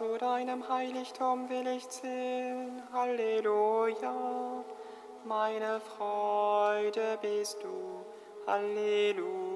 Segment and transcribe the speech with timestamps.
[0.00, 2.82] zu deinem Heiligtum will ich ziehen.
[2.90, 4.64] Halleluja.
[5.26, 8.02] Meine Freude bist du.
[8.46, 9.49] Halleluja.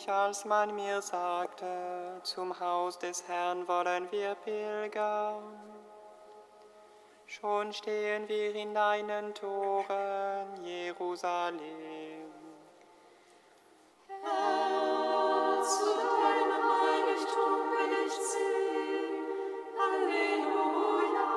[0.00, 5.42] Mich, als man mir sagte, zum Haus des Herrn wollen wir pilgern.
[7.26, 11.60] Schon stehen wir in deinen Toren, Jerusalem.
[14.08, 19.26] Herr, zu deinem Heiligtum will ich ziehen.
[19.78, 21.30] Halleluja.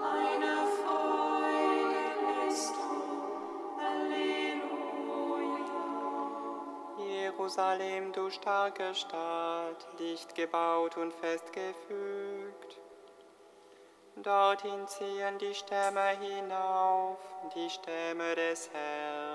[0.00, 2.02] Meine Freude
[2.46, 2.79] bist
[7.30, 12.80] Jerusalem, du starke Stadt, dicht gebaut und festgefügt.
[14.16, 17.18] Dorthin ziehen die Stämme hinauf,
[17.54, 19.29] die Stämme des Herrn.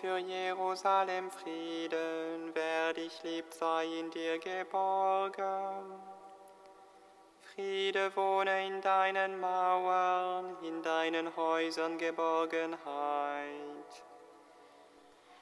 [0.00, 5.94] Für Jerusalem Frieden, wer dich liebt, sei in dir geborgen.
[7.54, 12.76] Friede wohne in deinen Mauern, in deinen Häusern Geborgenheit.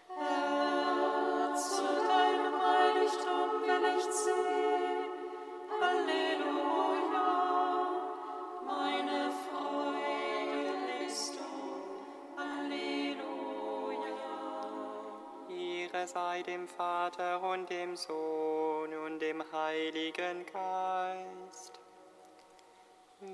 [0.08, 5.10] Herr, zu deinem Heiligtum will ich ziehen.
[5.80, 7.30] Halleluja.
[8.64, 9.93] Meine Freude
[16.06, 21.80] Sei dem Vater und dem Sohn und dem Heiligen Geist.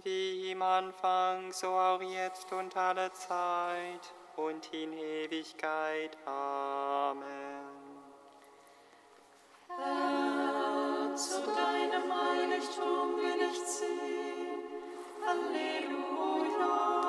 [0.04, 6.16] Wie im Anfang, so auch jetzt und alle Zeit und in Ewigkeit.
[6.26, 7.26] Amen.
[9.68, 14.62] Herr, zu deinem Heiligtum will ich ziehen.
[15.26, 16.99] Halleluja.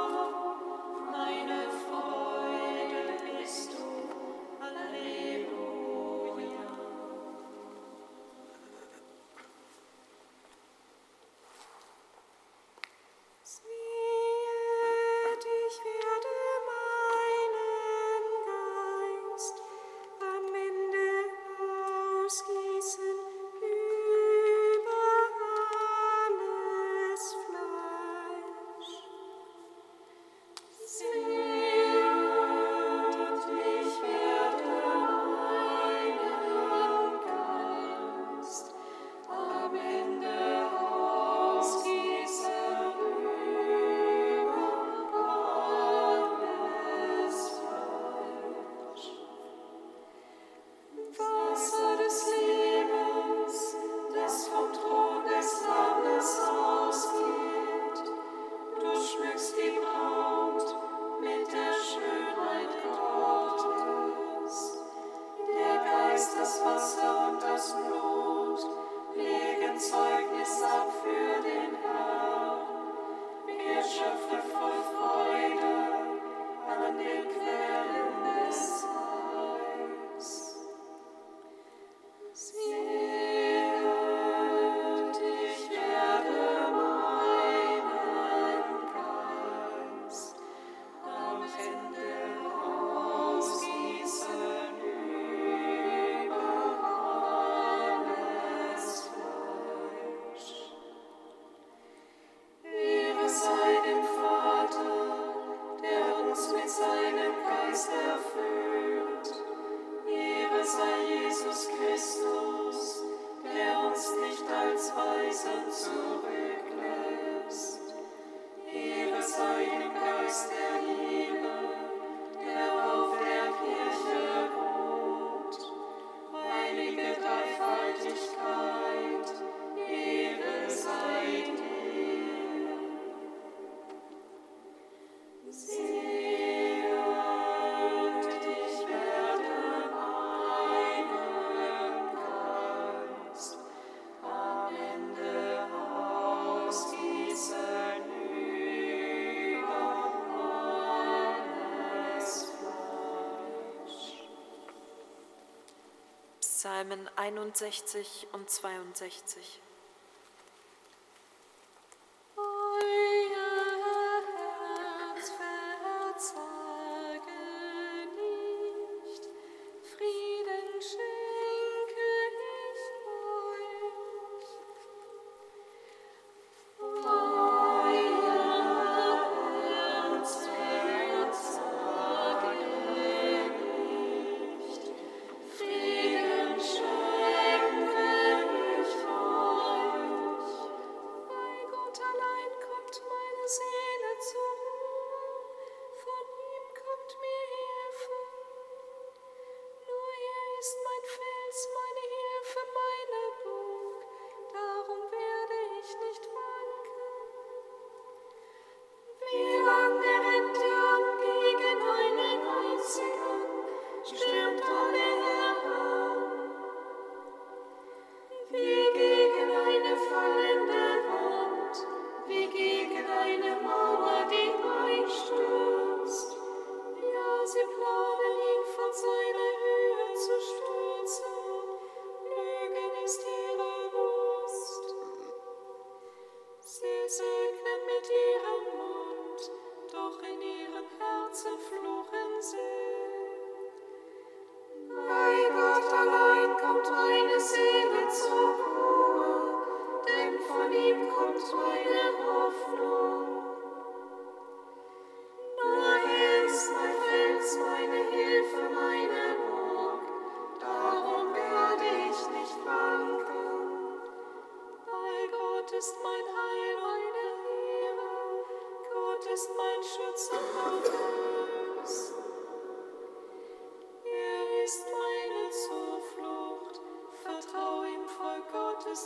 [156.62, 159.62] Psalmen 61 und 62.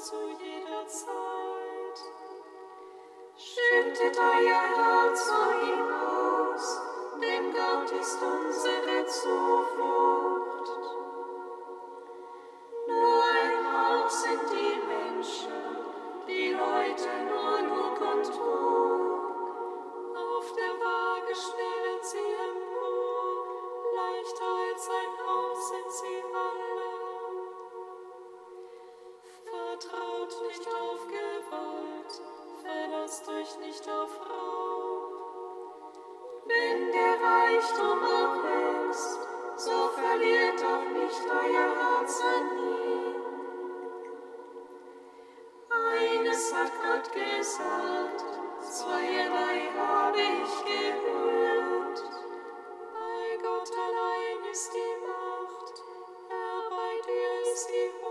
[0.03, 1.34] zu jeder Zeit.
[54.55, 55.83] ist die Macht,
[56.29, 58.04] Herr, bei dir ist die Macht.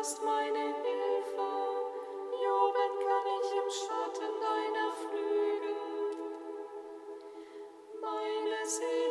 [0.00, 1.48] bist meine Hilfe.
[2.42, 5.76] Jubeln kann ich im Schatten deiner Flügel.
[8.00, 9.09] Meine Seele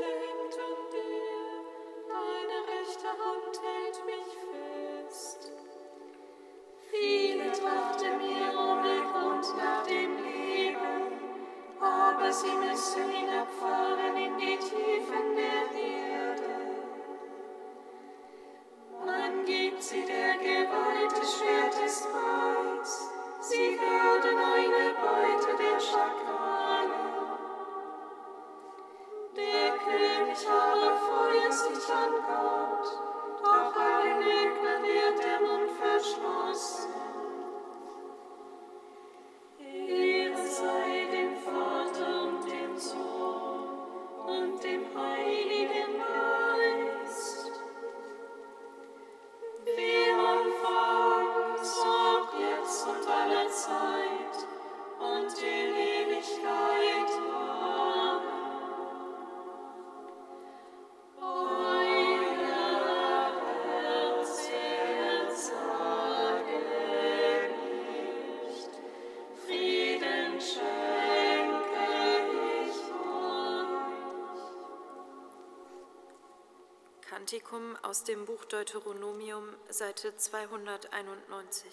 [77.30, 81.70] Kantikum aus dem Buch Deuteronomium, Seite 291.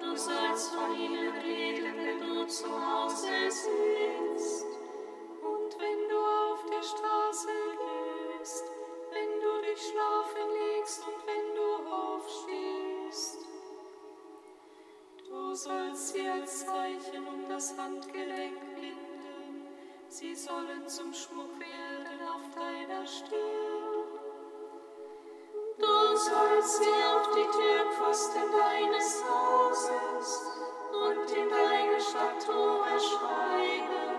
[0.00, 4.66] du sollst von ihnen reden, wenn du zu Hause sitzt.
[5.42, 7.48] Und wenn du auf der Straße
[7.82, 8.64] gehst,
[9.12, 13.38] wenn du dich schlafen legst und wenn du aufstehst.
[15.28, 19.12] Du sollst sie als Zeichen um das Handgelenk binden
[20.12, 23.71] sie sollen zum Schmuck werden auf deiner Stirn.
[26.32, 30.46] Sollst sie auf die Türpfosten deines Hauses
[30.90, 34.16] und in deine Stadttore schreiben.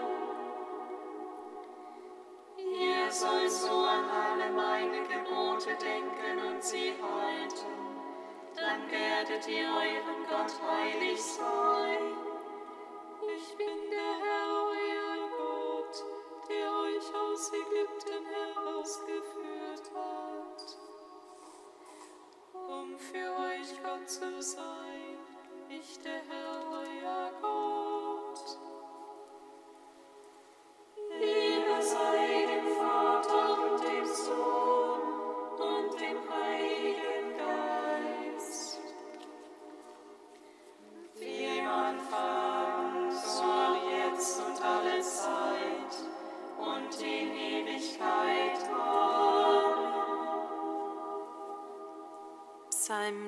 [2.58, 7.74] Ihr sollt so an alle meine Gebote denken und sie halten,
[8.58, 12.33] dann werdet ihr euren Gott heilig sein.
[24.22, 24.73] Euch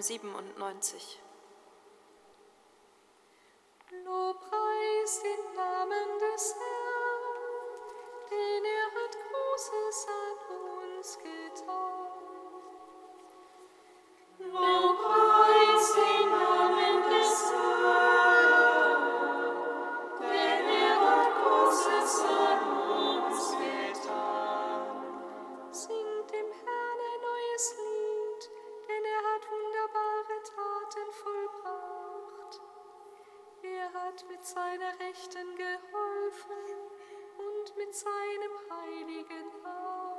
[0.07, 1.24] 97
[34.15, 36.55] Hat mit seiner Rechten geholfen
[37.37, 40.14] und mit seinem heiligen Arm.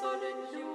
[0.00, 0.73] Sollen jubeln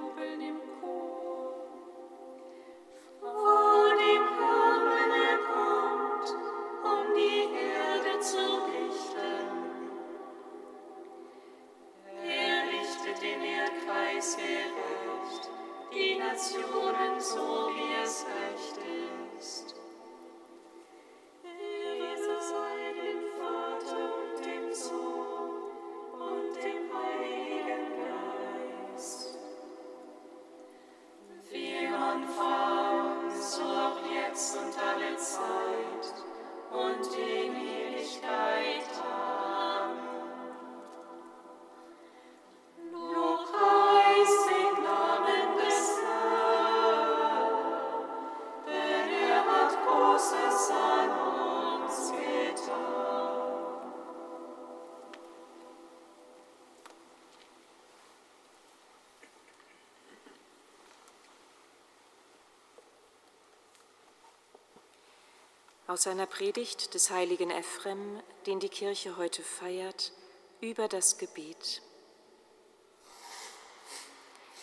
[65.90, 70.12] Aus einer Predigt des heiligen Ephrem, den die Kirche heute feiert,
[70.60, 71.82] über das Gebet.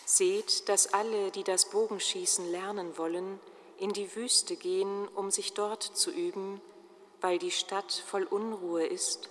[0.06, 3.38] Seht, dass alle, die das Bogenschießen lernen wollen,
[3.76, 6.62] in die Wüste gehen, um sich dort zu üben,
[7.20, 9.28] weil die Stadt voll Unruhe ist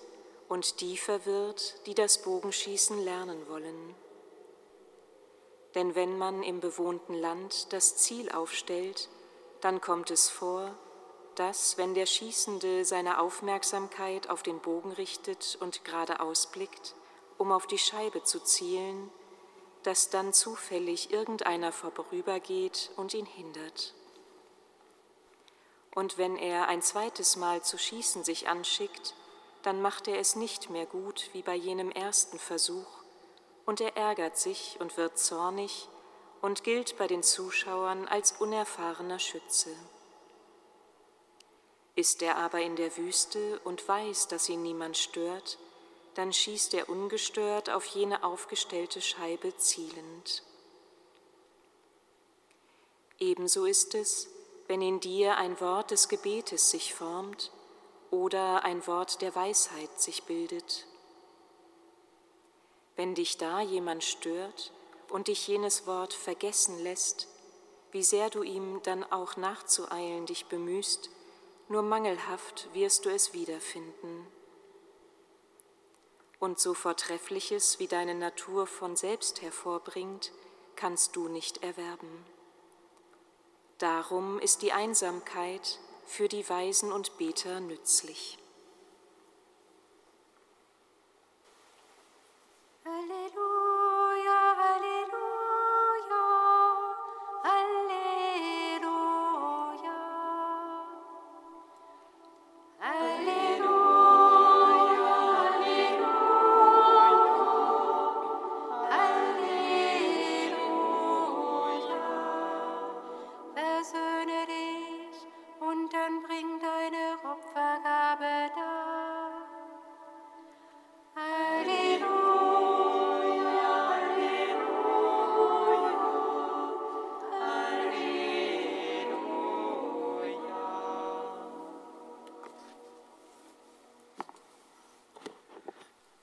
[0.49, 3.95] und die verwirrt, die das Bogenschießen lernen wollen.
[5.73, 9.09] Denn wenn man im bewohnten Land das Ziel aufstellt,
[9.61, 10.77] dann kommt es vor,
[11.37, 16.95] dass, wenn der Schießende seine Aufmerksamkeit auf den Bogen richtet und geradeaus blickt,
[17.37, 19.11] um auf die Scheibe zu zielen,
[19.83, 23.93] dass dann zufällig irgendeiner vorübergeht und ihn hindert.
[25.93, 29.13] Und wenn er ein zweites Mal zu schießen sich anschickt,
[29.61, 32.87] dann macht er es nicht mehr gut wie bei jenem ersten Versuch,
[33.65, 35.87] und er ärgert sich und wird zornig
[36.41, 39.75] und gilt bei den Zuschauern als unerfahrener Schütze.
[41.97, 45.57] Ist er aber in der Wüste und weiß, dass ihn niemand stört,
[46.13, 50.43] dann schießt er ungestört auf jene aufgestellte Scheibe zielend.
[53.17, 54.29] Ebenso ist es,
[54.67, 57.51] wenn in dir ein Wort des Gebetes sich formt
[58.11, 60.85] oder ein Wort der Weisheit sich bildet.
[62.95, 64.71] Wenn dich da jemand stört
[65.09, 67.27] und dich jenes Wort vergessen lässt,
[67.91, 71.09] wie sehr du ihm dann auch nachzueilen dich bemühst,
[71.69, 74.27] nur mangelhaft wirst du es wiederfinden.
[76.39, 80.31] Und so Vortreffliches, wie deine Natur von selbst hervorbringt,
[80.75, 82.25] kannst du nicht erwerben.
[83.79, 88.37] Darum ist die Einsamkeit für die Weisen und Beter nützlich.
[92.85, 93.76] Halleluja,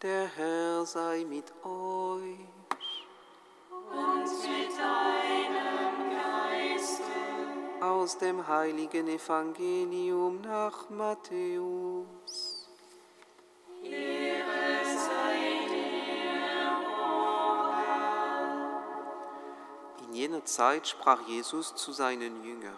[0.04, 2.36] Der Herr sei mit euch.
[3.90, 7.02] Und mit deinem Geiste.
[7.80, 12.68] Aus dem heiligen Evangelium nach Matthäus.
[13.82, 17.64] Ehre sei dir, o.
[20.06, 22.76] In jener Zeit sprach Jesus zu seinen Jüngern,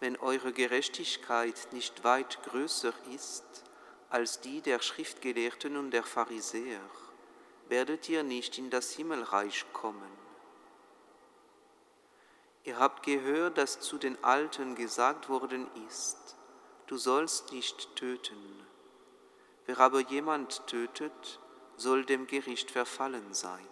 [0.00, 3.69] wenn eure Gerechtigkeit nicht weit größer ist
[4.10, 6.80] als die der Schriftgelehrten und der Pharisäer,
[7.68, 10.10] werdet ihr nicht in das Himmelreich kommen.
[12.64, 16.36] Ihr habt gehört, dass zu den Alten gesagt worden ist,
[16.88, 18.66] du sollst nicht töten.
[19.66, 21.38] Wer aber jemand tötet,
[21.76, 23.66] soll dem Gericht verfallen sein.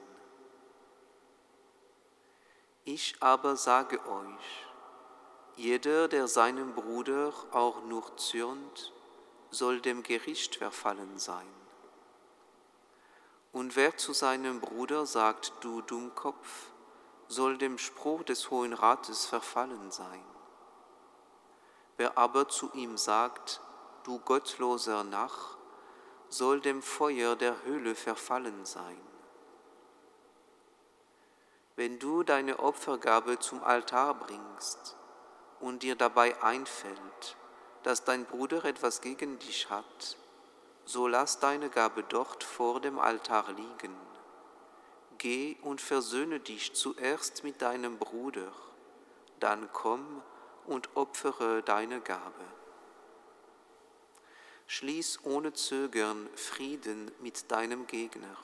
[2.84, 4.66] Ich aber sage euch,
[5.56, 8.92] jeder, der seinem Bruder auch nur zürnt,
[9.50, 11.46] soll dem Gericht verfallen sein.
[13.52, 16.70] Und wer zu seinem Bruder sagt, du Dummkopf,
[17.28, 20.24] soll dem Spruch des Hohen Rates verfallen sein.
[21.96, 23.60] Wer aber zu ihm sagt,
[24.04, 25.56] du gottloser Nach,
[26.28, 29.00] soll dem Feuer der Höhle verfallen sein.
[31.74, 34.96] Wenn du deine Opfergabe zum Altar bringst
[35.60, 37.36] und dir dabei einfällt,
[37.88, 40.18] dass dein Bruder etwas gegen dich hat,
[40.84, 43.96] so lass deine Gabe dort vor dem Altar liegen.
[45.16, 48.52] Geh und versöhne dich zuerst mit deinem Bruder,
[49.40, 50.20] dann komm
[50.66, 52.44] und opfere deine Gabe.
[54.66, 58.36] Schließ ohne Zögern Frieden mit deinem Gegner,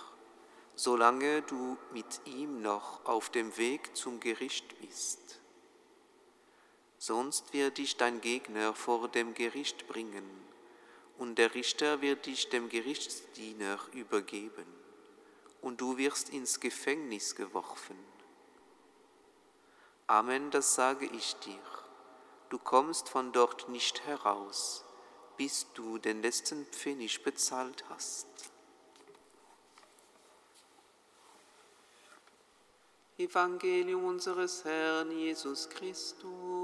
[0.74, 5.43] solange du mit ihm noch auf dem Weg zum Gericht bist.
[7.06, 10.24] Sonst wird dich dein Gegner vor dem Gericht bringen
[11.18, 14.64] und der Richter wird dich dem Gerichtsdiener übergeben,
[15.60, 17.98] und du wirst ins Gefängnis geworfen.
[20.06, 21.60] Amen, das sage ich dir.
[22.48, 24.82] Du kommst von dort nicht heraus,
[25.36, 28.28] bis du den letzten Pfennig bezahlt hast.
[33.18, 36.63] Evangelium unseres Herrn Jesus Christus.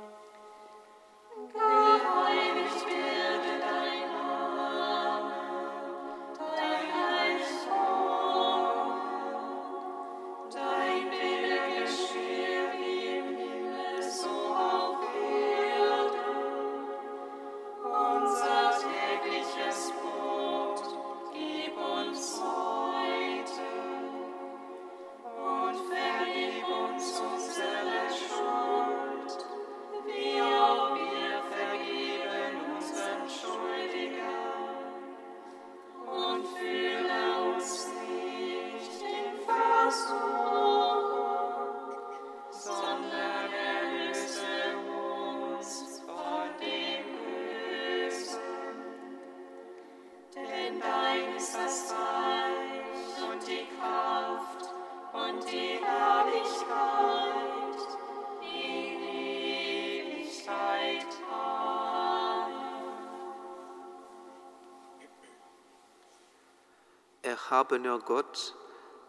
[67.51, 68.55] Erhabener Gott,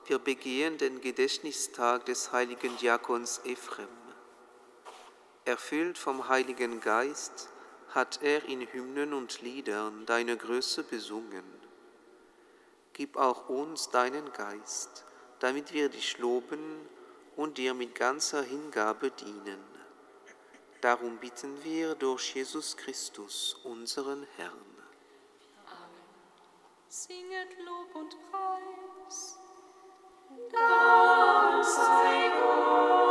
[0.06, 3.86] wir begehen den Gedächtnistag des heiligen Diakons Ephrem.
[5.44, 7.51] Erfüllt vom Heiligen Geist
[7.94, 11.44] hat er in Hymnen und Liedern deine Größe besungen.
[12.94, 15.04] Gib auch uns deinen Geist,
[15.40, 16.88] damit wir dich loben
[17.36, 19.60] und dir mit ganzer Hingabe dienen.
[20.80, 24.72] Darum bitten wir durch Jesus Christus, unseren Herrn.
[26.88, 29.38] Singet Lob und Preis.
[30.50, 33.01] Dank sei Gott.